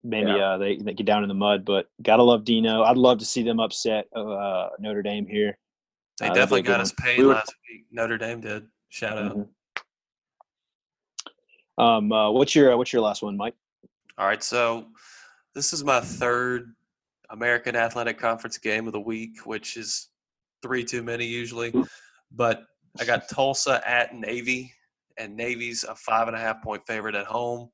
[0.02, 0.50] maybe Yeah.
[0.54, 2.82] uh, they they get down in the mud, but gotta love Dino.
[2.82, 5.56] I'd love to see them upset uh, Notre Dame here.
[6.18, 7.86] They Uh, definitely got us paid We were- last week.
[7.92, 8.66] Notre Dame did.
[8.88, 9.36] Shout out.
[9.36, 9.48] Mhm.
[11.78, 13.54] Um, uh, what's your what's your last one, Mike?
[14.18, 14.86] All right, so
[15.54, 16.74] this is my third
[17.30, 20.08] American Athletic Conference game of the week, which is
[20.62, 21.72] three too many usually.
[22.34, 22.64] But
[23.00, 24.72] I got Tulsa at Navy,
[25.18, 27.70] and Navy's a five and a half point favorite at home.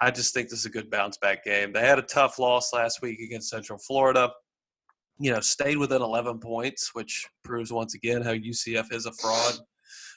[0.00, 1.72] I just think this is a good bounce back game.
[1.72, 4.30] They had a tough loss last week against Central Florida.
[5.18, 9.54] You know, stayed within 11 points, which proves once again how UCF is a fraud.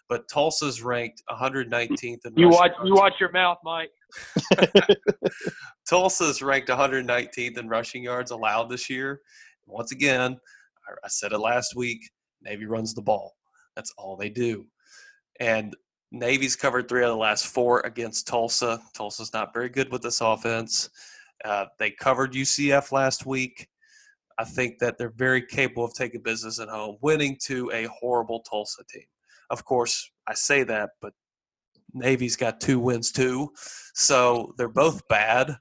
[0.10, 2.26] But Tulsa's ranked 119th.
[2.26, 2.88] In You rushing watch yards.
[2.88, 3.91] you watch your mouth, Mike.
[5.89, 9.22] Tulsa's ranked 119th in rushing yards allowed this year.
[9.67, 10.38] Once again,
[11.04, 12.00] I said it last week
[12.41, 13.37] Navy runs the ball.
[13.77, 14.65] That's all they do.
[15.39, 15.75] And
[16.11, 18.81] Navy's covered three of the last four against Tulsa.
[18.95, 20.89] Tulsa's not very good with this offense.
[21.45, 23.67] Uh, they covered UCF last week.
[24.39, 28.39] I think that they're very capable of taking business at home, winning to a horrible
[28.39, 29.05] Tulsa team.
[29.51, 31.13] Of course, I say that, but
[31.93, 33.51] Navy's got two wins too.
[33.93, 35.55] So they're both bad,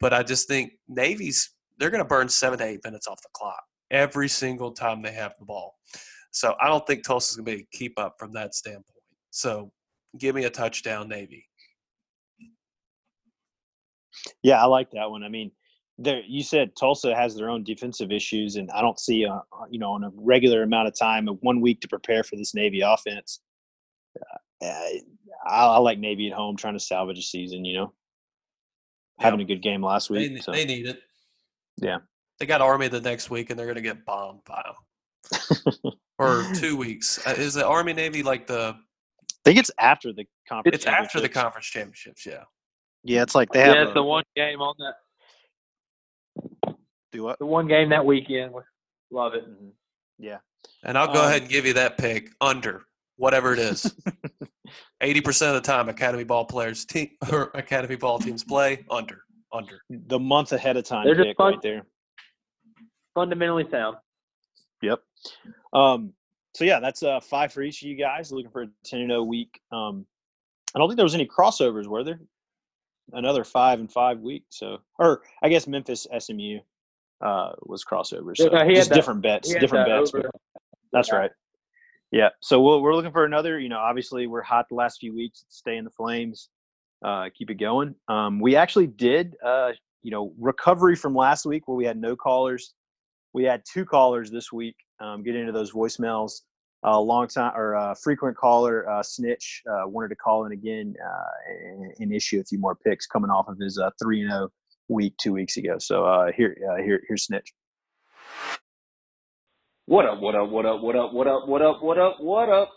[0.00, 3.28] but I just think Navy's they're going to burn seven to eight minutes off the
[3.32, 5.76] clock every single time they have the ball.
[6.32, 8.84] So I don't think Tulsa's going to be keep up from that standpoint.
[9.30, 9.72] So
[10.18, 11.46] give me a touchdown, Navy.
[14.42, 15.22] Yeah, I like that one.
[15.22, 15.50] I mean,
[15.98, 19.38] there you said Tulsa has their own defensive issues, and I don't see, uh,
[19.70, 22.54] you know, on a regular amount of time, of one week to prepare for this
[22.54, 23.40] Navy offense.
[24.20, 24.66] Uh,
[25.46, 27.64] I, I like Navy at home, trying to salvage a season.
[27.64, 27.92] You know,
[29.18, 30.42] having a good game last They, week.
[30.42, 30.52] so.
[30.52, 31.00] they need it.
[31.76, 31.98] Yeah.
[32.38, 35.92] They got Army the next week, and they're going to get bombed by them.
[36.20, 37.18] or two weeks.
[37.26, 38.76] Uh, Is the Army Navy like the?
[38.76, 40.76] I think it's after the conference.
[40.76, 42.26] It's after the conference championships.
[42.26, 42.44] Yeah.
[43.02, 44.94] Yeah, it's like they have Yeah, a, the one game on that
[47.12, 47.38] do what?
[47.38, 48.52] the one game that weekend.
[49.10, 49.48] Love it.
[49.48, 49.70] Mhm.
[50.18, 50.38] Yeah.
[50.84, 52.84] And I'll go Um, ahead and give you that pick under
[53.16, 53.92] whatever it is.
[55.00, 59.22] Eighty percent of the time, Academy ball players team or Academy ball teams play under
[59.52, 59.80] under.
[59.88, 61.86] The month ahead of time They're just pick fun- right there.
[63.14, 63.96] Fundamentally sound.
[64.82, 65.00] Yep.
[65.72, 66.12] Um,
[66.54, 68.32] so yeah, that's uh five for each of you guys.
[68.32, 69.60] Looking for a ten and zero week.
[69.72, 70.06] Um,
[70.74, 72.20] I don't think there was any crossovers, were there?
[73.12, 74.44] Another five and five week.
[74.50, 76.58] So, or I guess Memphis SMU
[77.20, 78.36] uh was crossovers.
[78.38, 80.12] So Yeah, he had just that- different bets, different bets.
[80.92, 81.16] that's Yeah.
[81.16, 81.30] right.
[82.12, 82.28] Yeah.
[82.40, 83.58] So we'll, we're looking for another.
[83.60, 85.44] You know, obviously we're hot the last few weeks.
[85.48, 86.48] Stay in the flames.
[87.04, 87.94] Uh, keep it going.
[88.08, 89.36] Um, we actually did.
[89.44, 92.74] Uh, you know, recovery from last week where we had no callers.
[93.32, 94.76] We had two callers this week.
[95.00, 96.40] Um, get into those voicemails.
[96.82, 100.94] A long time or uh, frequent caller, uh, Snitch, uh, wanted to call in again
[101.04, 104.30] uh, and, and issue a few more picks coming off of his uh, three and
[104.30, 104.48] zero
[104.88, 105.76] week two weeks ago.
[105.78, 107.52] So uh, here, uh, here, here's Snitch.
[109.84, 112.48] What up, what up, what up, what up, what up, what up, what up, what
[112.48, 112.70] up?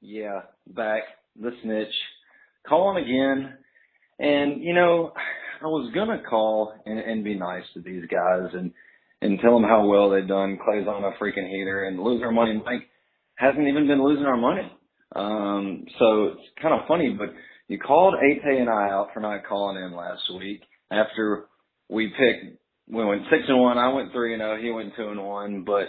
[0.00, 1.02] Yeah, back,
[1.40, 1.94] the snitch.
[2.66, 3.58] Calling again.
[4.18, 5.12] And, you know,
[5.62, 8.72] I was gonna call and, and be nice to these guys and,
[9.24, 10.58] and tell them how well they've done.
[10.62, 12.60] Clay's on a freaking heater and lose our money.
[12.64, 12.86] Mike
[13.36, 14.70] hasn't even been losing our money.
[15.16, 17.28] Um, so it's kind of funny, but
[17.66, 20.60] you called Ate and I out for not calling in last week
[20.90, 21.46] after
[21.88, 23.78] we picked, we went six and one.
[23.78, 24.58] I went three and oh.
[24.60, 25.86] He went two and one, but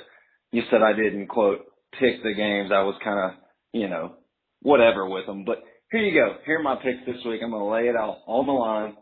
[0.52, 1.65] you said I didn't quote
[2.00, 2.71] pick the games.
[2.74, 3.32] I was kind of,
[3.74, 4.13] you know,
[4.62, 5.43] whatever with them.
[5.43, 5.58] But
[5.91, 6.38] here you go.
[6.45, 7.41] Here are my picks this week.
[7.43, 8.95] I'm going to lay it out on the line.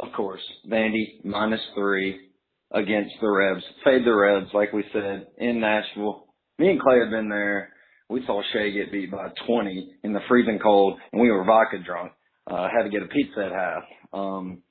[0.00, 2.31] Of course, Vandy minus three
[2.72, 3.62] against the Rebs.
[3.84, 6.26] Fade the Rebs, like we said, in Nashville.
[6.58, 7.70] Me and Clay have been there.
[8.08, 11.78] We saw Shea get beat by 20 in the freezing cold, and we were vodka
[11.84, 12.12] drunk.
[12.50, 13.82] Uh, had to get a pizza at half.
[14.12, 14.62] Um,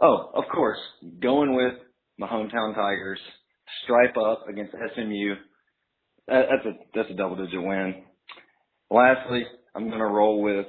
[0.00, 0.78] oh, of course,
[1.20, 1.74] going with
[2.18, 3.18] my hometown Tigers
[3.84, 5.34] stripe up against SMU.
[6.28, 8.02] That, that's a that's a double digit win.
[8.90, 10.66] Lastly, I'm gonna roll with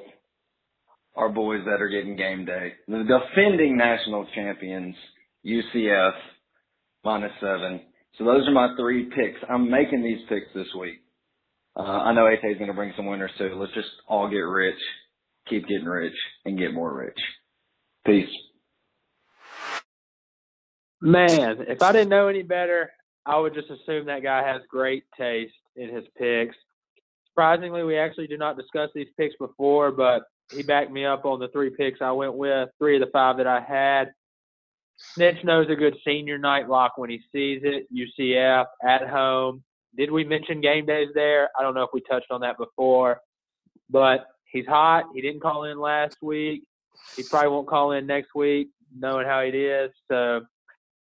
[1.16, 2.74] our boys that are getting game day.
[2.88, 4.96] The defending national champions,
[5.46, 6.14] UCF,
[7.04, 7.82] minus seven.
[8.18, 9.40] So those are my three picks.
[9.50, 11.02] I'm making these picks this week.
[11.76, 13.54] Uh, I know AT is going to bring some winners too.
[13.56, 14.80] Let's just all get rich,
[15.48, 17.18] keep getting rich, and get more rich.
[18.06, 18.30] Peace.
[21.02, 22.92] Man, if I didn't know any better,
[23.26, 26.56] I would just assume that guy has great taste in his picks.
[27.30, 31.40] Surprisingly, we actually did not discuss these picks before, but he backed me up on
[31.40, 34.12] the three picks I went with, three of the five that I had.
[35.00, 37.88] Snitch knows a good senior night lock when he sees it.
[37.94, 39.64] UCF at home.
[39.98, 41.50] Did we mention game days there?
[41.58, 43.22] I don't know if we touched on that before,
[43.90, 45.06] but he's hot.
[45.16, 46.64] He didn't call in last week.
[47.16, 49.90] He probably won't call in next week, knowing how it is.
[50.10, 50.42] So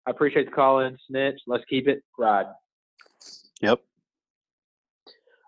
[0.07, 1.41] I appreciate the call in, Snitch.
[1.47, 2.53] Let's keep it riding.
[3.61, 3.81] Yep.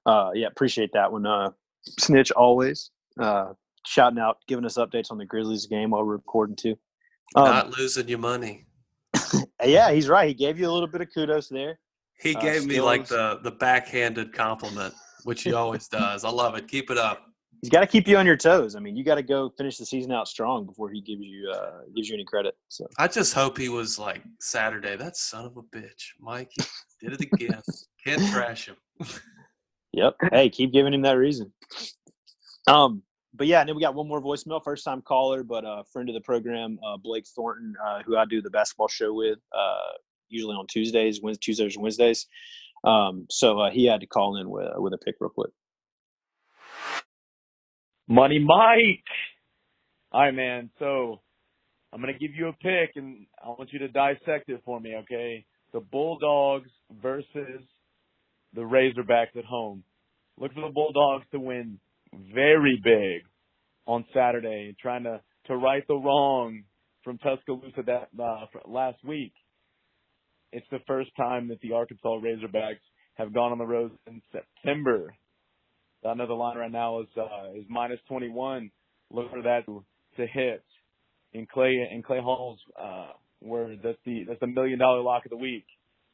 [0.05, 1.25] Uh, yeah, appreciate that one.
[1.25, 1.51] Uh,
[1.99, 2.91] snitch always.
[3.19, 3.53] Uh,
[3.87, 6.77] shouting out, giving us updates on the Grizzlies game while we're recording too.
[7.37, 8.67] Um, Not losing your money.
[9.65, 10.29] yeah, he's right.
[10.29, 11.79] He gave you a little bit of kudos there.
[12.19, 16.25] He Uh, gave me like the the backhanded compliment, which he always does.
[16.25, 16.69] I love it.
[16.69, 17.27] Keep it up.
[17.63, 18.75] He's got to keep you on your toes.
[18.75, 21.51] I mean, you got to go finish the season out strong before he gives you
[21.51, 22.57] uh, gives you any credit.
[22.69, 24.97] So I just hope he was like Saturday.
[24.97, 26.51] That son of a bitch, Mike.
[26.57, 27.61] He did it again.
[28.05, 28.77] Can't trash him.
[29.93, 30.15] Yep.
[30.31, 31.53] Hey, keep giving him that reason.
[32.69, 33.03] Um,
[33.35, 36.09] but yeah, and then we got one more voicemail, first time caller, but a friend
[36.09, 39.93] of the program, uh, Blake Thornton, uh, who I do the basketball show with, uh,
[40.29, 42.27] usually on Tuesdays, Wednesdays, Tuesdays, and Wednesdays.
[42.83, 45.51] Um, so uh, he had to call in with with a pick real quick.
[48.09, 49.05] Money Mike.
[50.13, 50.71] All right, man.
[50.79, 51.21] So
[51.93, 54.97] I'm gonna give you a pick, and I want you to dissect it for me,
[55.03, 55.45] okay?
[55.73, 57.63] The Bulldogs versus
[58.55, 59.85] the Razorbacks at home.
[60.37, 61.79] Look for the Bulldogs to win
[62.15, 63.23] very big
[63.87, 66.65] on Saturday, trying to to right the wrong
[67.03, 69.33] from Tuscaloosa that uh, last week.
[70.53, 72.81] It's the first time that the Arkansas Razorbacks
[73.15, 75.15] have gone on the road in September.
[76.07, 78.71] I know the line right now is uh, is minus 21.
[79.13, 79.85] Look for that to,
[80.17, 80.65] to hit
[81.33, 83.09] in Clay in Clay Hall's uh,
[83.41, 85.67] where that's the that's the million dollar lock of the week.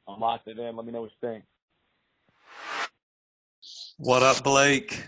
[0.08, 0.76] I'm locked it in.
[0.76, 1.44] Let me know what you think.
[3.98, 5.02] What up, Blake?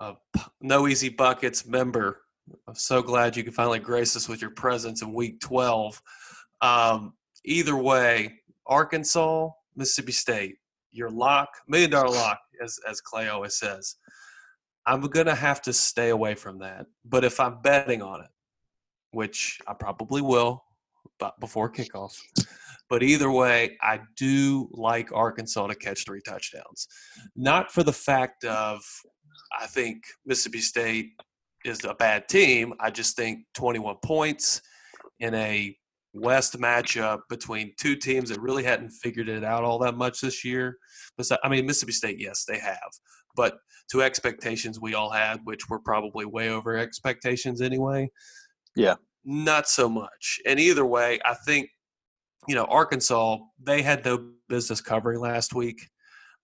[0.00, 2.22] P- no Easy Buckets member.
[2.66, 6.00] I'm so glad you could finally grace us with your presence in Week 12.
[6.62, 10.56] Um, either way, Arkansas, Mississippi State,
[10.90, 13.96] your lock, million dollar lock, as as Clay always says.
[14.86, 16.86] I'm gonna have to stay away from that.
[17.04, 18.30] But if I'm betting on it,
[19.12, 20.64] which I probably will,
[21.18, 22.16] but before kickoff.
[22.88, 26.88] But either way, I do like Arkansas to catch three touchdowns.
[27.36, 28.82] Not for the fact of
[29.58, 31.10] I think Mississippi State
[31.64, 32.74] is a bad team.
[32.80, 34.62] I just think 21 points
[35.18, 35.76] in a
[36.12, 40.44] West matchup between two teams that really hadn't figured it out all that much this
[40.44, 40.76] year.
[41.44, 42.90] I mean, Mississippi State, yes, they have,
[43.36, 43.58] but
[43.90, 48.10] to expectations we all had, which were probably way over expectations anyway.
[48.76, 48.94] Yeah.
[49.24, 50.40] Not so much.
[50.46, 51.68] And either way, I think,
[52.48, 55.88] you know, Arkansas, they had no business covering last week.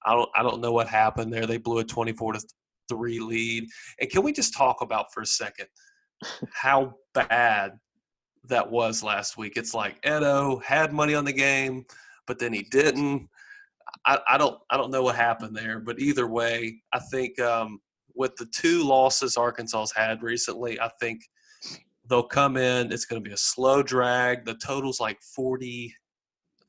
[0.04, 1.46] I don't I don't know what happened there.
[1.46, 2.40] They blew a 24 to
[2.88, 3.68] 3 lead.
[4.00, 5.66] And can we just talk about for a second
[6.52, 7.72] how bad
[8.44, 9.54] that was last week?
[9.56, 11.84] It's like Ed O had money on the game,
[12.26, 13.28] but then he didn't.
[14.04, 17.80] I, I don't I don't know what happened there, but either way, I think um,
[18.14, 21.22] with the two losses Arkansas's had recently, I think
[22.08, 22.92] they'll come in.
[22.92, 24.44] It's going to be a slow drag.
[24.44, 25.94] The total's like 40,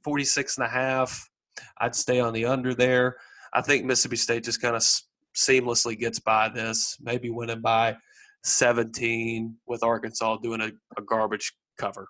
[0.03, 1.29] 46 and a half.
[1.79, 3.17] I'd stay on the under there.
[3.53, 4.83] I think Mississippi State just kind of
[5.37, 7.95] seamlessly gets by this, maybe winning by
[8.43, 12.07] 17 with Arkansas doing a, a garbage cover.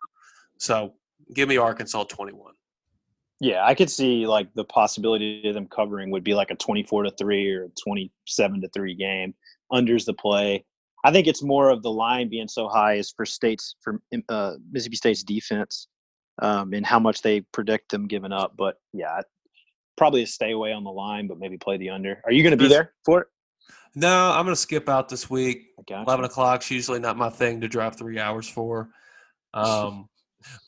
[0.60, 0.94] So
[1.36, 2.54] give me Arkansas 21.
[3.40, 7.04] Yeah, I could see like the possibility of them covering would be like a 24
[7.04, 9.36] to 3 or a 27 to 3 game.
[9.72, 10.66] Unders the play.
[11.04, 14.54] I think it's more of the line being so high is for states for uh,
[14.72, 15.88] Mississippi State's defense
[16.42, 18.56] um, and how much they predict them giving up.
[18.58, 19.22] But yeah,
[19.98, 22.22] probably a stay away on the line, but maybe play the under.
[22.24, 23.28] Are you going to be there for it?
[23.96, 25.70] No, I'm going to skip out this week.
[25.90, 26.04] Gotcha.
[26.04, 28.90] 11 o'clock's usually not my thing to drive three hours for.
[29.54, 30.08] Um,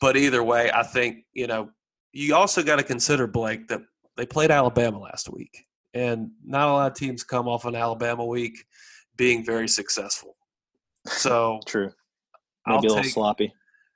[0.00, 1.70] but either way, I think, you know,
[2.12, 3.82] you also got to consider, Blake, that
[4.16, 5.64] they played Alabama last week.
[5.94, 8.64] And not a lot of teams come off an Alabama week
[9.16, 10.34] being very successful.
[11.06, 11.92] So True.
[12.66, 13.52] I'll Maybe a little take, sloppy.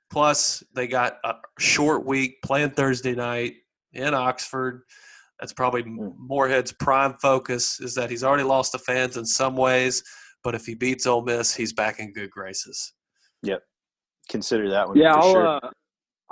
[0.09, 3.55] plus they got a short week playing Thursday night
[3.91, 4.83] in Oxford.
[5.39, 6.13] That's probably Mm.
[6.17, 10.03] Moorhead's prime focus is that he's already lost the fans in some ways,
[10.43, 12.93] but if he beats Ole Miss, he's back in good graces.
[13.43, 13.61] Yep,
[14.29, 14.97] consider that one.
[14.97, 15.47] Yeah, for I'll, sure.
[15.47, 15.69] uh,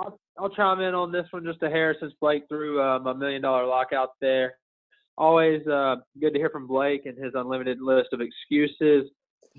[0.00, 3.12] I'll I'll chime in on this one just a hair since Blake threw uh, my
[3.12, 4.54] million dollar lockout there.
[5.16, 9.10] Always uh, good to hear from Blake and his unlimited list of excuses.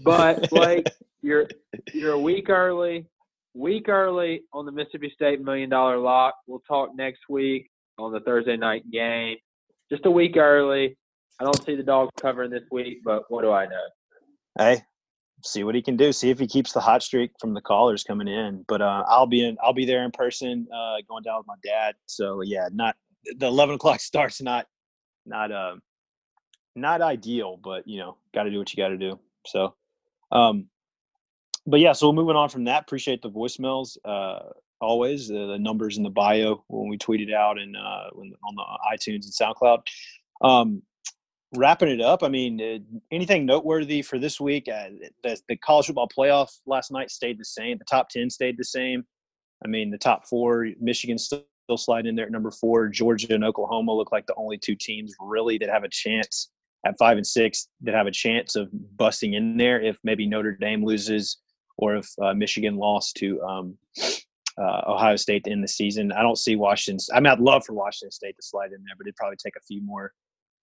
[0.04, 0.86] But Blake,
[1.22, 1.48] you're
[1.94, 3.06] you're a week early,
[3.54, 6.34] week early on the Mississippi State million dollar lock.
[6.48, 9.38] We'll talk next week on the Thursday night game.
[9.92, 10.98] Just a week early.
[11.40, 13.88] I don't see the dogs covering this week, but what do I know?
[14.58, 14.82] hey,
[15.44, 16.12] see what he can do.
[16.12, 18.64] See if he keeps the hot streak from the callers coming in.
[18.68, 19.58] But uh, I'll be in.
[19.64, 21.96] I'll be there in person, uh, going down with my dad.
[22.06, 22.96] So yeah, not
[23.38, 24.42] the eleven o'clock starts.
[24.42, 24.68] Not
[25.26, 25.76] not uh,
[26.76, 29.20] not ideal, but you know, got to do what you got to do.
[29.46, 29.76] So,
[30.32, 30.68] um,
[31.66, 31.94] but yeah.
[31.94, 33.98] So moving on from that, appreciate the voicemails.
[34.04, 34.50] Uh,
[34.82, 38.34] always the, the numbers in the bio when we tweet it out and uh, when,
[38.44, 38.64] on the
[38.94, 39.82] iTunes and SoundCloud.
[40.42, 40.82] Um,
[41.56, 44.68] wrapping it up, I mean, uh, anything noteworthy for this week?
[44.68, 44.90] Uh,
[45.24, 47.78] the, the college football playoff last night stayed the same.
[47.78, 49.06] The top ten stayed the same.
[49.64, 52.88] I mean, the top four, Michigan still, still sliding in there at number four.
[52.90, 56.50] Georgia and Oklahoma look like the only two teams really that have a chance
[56.86, 60.52] at five and six that have a chance of busting in there if maybe Notre
[60.52, 61.38] Dame loses
[61.78, 63.78] or if uh, Michigan lost to um,
[64.62, 66.12] uh, Ohio State to end the season.
[66.12, 67.06] I don't see Washington.
[67.14, 69.56] I mean, I'd love for Washington State to slide in there, but it'd probably take
[69.58, 70.14] a few more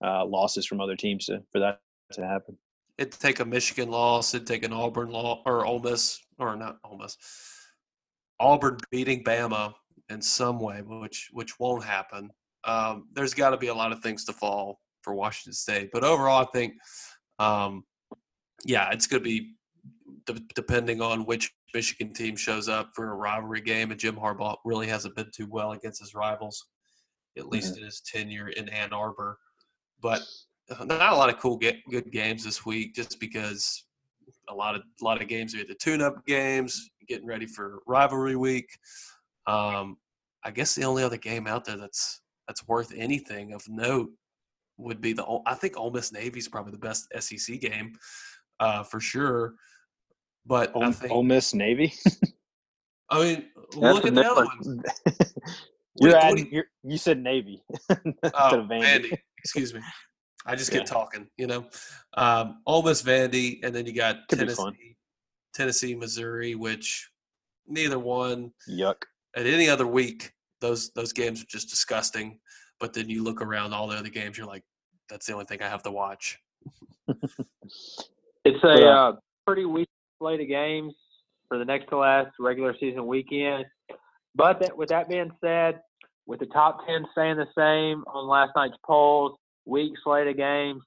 [0.04, 1.80] uh, losses from other teams to, for that
[2.12, 2.56] to happen.
[2.98, 4.34] It'd take a Michigan loss.
[4.34, 7.16] It'd take an Auburn law or Ole Miss or not Ole Miss.
[8.40, 9.72] Auburn beating Bama
[10.08, 12.30] in some way, which which won't happen.
[12.64, 16.04] Um, there's got to be a lot of things to fall for Washington State, but
[16.04, 16.74] overall, I think,
[17.38, 17.84] um,
[18.64, 19.54] yeah, it's going to be
[20.54, 23.90] depending on which Michigan team shows up for a rivalry game.
[23.90, 26.66] And Jim Harbaugh really hasn't been too well against his rivals,
[27.38, 27.78] at least mm-hmm.
[27.78, 29.38] in his tenure in Ann Arbor.
[30.00, 30.22] But
[30.70, 33.84] uh, not a lot of cool get, good games this week, just because
[34.48, 38.36] a lot of a lot of games are the tune-up games, getting ready for rivalry
[38.36, 38.78] week.
[39.46, 39.96] Um,
[40.44, 44.10] I guess the only other game out there that's that's worth anything of note
[44.78, 47.92] would be the I think Ole Miss Navy is probably the best SEC game
[48.60, 49.54] uh, for sure.
[50.46, 51.94] But Ole, I think Ole Miss Navy.
[53.10, 53.44] I mean,
[53.76, 54.82] look at the other ones.
[56.00, 56.48] you're adding.
[56.50, 58.82] You, you said Navy oh, Vandy.
[58.82, 59.18] Vandy.
[59.38, 59.80] Excuse me.
[60.44, 61.66] I just get talking, you know.
[62.14, 64.96] Um, Ole Miss, Vandy, and then you got Could Tennessee,
[65.54, 67.08] Tennessee, Missouri, which
[67.68, 68.52] neither one.
[68.68, 69.02] Yuck.
[69.36, 72.40] At any other week, those those games are just disgusting.
[72.80, 74.64] But then you look around all the other games, you're like,
[75.08, 76.40] that's the only thing I have to watch.
[78.44, 79.12] it's a uh,
[79.46, 79.88] pretty weak
[80.22, 80.94] slate of games
[81.48, 83.64] for the next to last regular season weekend.
[84.34, 85.80] But that, with that being said,
[86.26, 90.80] with the top 10 staying the same on last night's polls, week slate of games,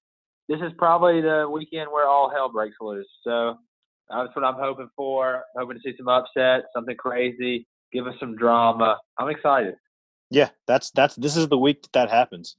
[0.47, 3.07] this is probably the weekend where all hell breaks loose.
[3.23, 3.57] So
[4.09, 5.43] that's what I'm hoping for.
[5.57, 8.97] Hoping to see some upset, something crazy, give us some drama.
[9.17, 9.75] I'm excited.
[10.31, 12.55] Yeah, that's that's this is the week that that happens.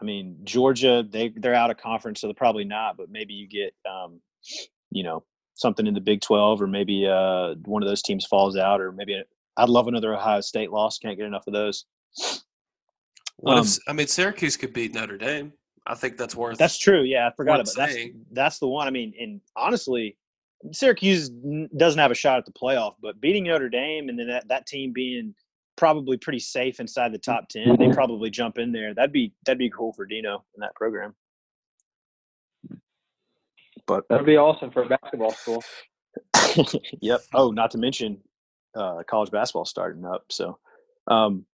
[0.00, 2.96] I mean, Georgia they they're out of conference, so they're probably not.
[2.96, 4.20] But maybe you get, um,
[4.90, 5.24] you know,
[5.56, 8.92] something in the Big Twelve, or maybe uh, one of those teams falls out, or
[8.92, 9.20] maybe
[9.56, 10.98] I'd love another Ohio State loss.
[10.98, 11.84] Can't get enough of those.
[13.38, 15.52] What um, if I mean Syracuse could beat Notre Dame?
[15.86, 16.58] I think that's worth.
[16.58, 17.02] That's true.
[17.02, 17.96] Yeah, I forgot about that's
[18.32, 18.86] that's the one.
[18.86, 20.16] I mean, and honestly,
[20.72, 21.30] Syracuse
[21.76, 24.66] doesn't have a shot at the playoff, but beating Notre Dame and then that, that
[24.66, 25.34] team being
[25.76, 28.94] probably pretty safe inside the top ten, they probably jump in there.
[28.94, 31.14] That'd be that'd be cool for Dino in that program.
[33.86, 35.62] But that'd be awesome for a basketball school.
[37.00, 37.20] yep.
[37.34, 38.18] Oh, not to mention
[38.74, 40.24] uh, college basketball starting up.
[40.30, 40.58] So,
[41.08, 41.46] um,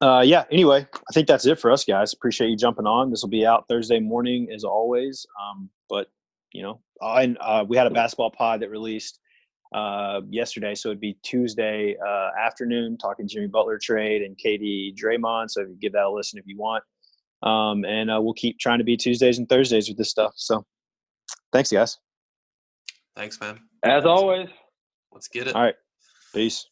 [0.00, 0.44] uh, yeah.
[0.50, 2.12] Anyway, I think that's it for us, guys.
[2.12, 3.10] Appreciate you jumping on.
[3.10, 5.26] This will be out Thursday morning as always.
[5.40, 6.08] Um, but
[6.52, 9.18] you know, I, uh, we had a basketball pod that released
[9.74, 15.50] uh, yesterday, so it'd be Tuesday uh, afternoon talking Jimmy Butler trade and KD Draymond.
[15.50, 16.84] So give that a listen if you want.
[17.42, 20.32] Um, and uh, we'll keep trying to be Tuesdays and Thursdays with this stuff.
[20.36, 20.64] So
[21.54, 21.98] thanks, guys.
[23.16, 23.60] Thanks, man.
[23.84, 24.48] As always.
[25.12, 25.54] Let's get it.
[25.54, 25.76] All right.
[26.34, 26.66] Peace.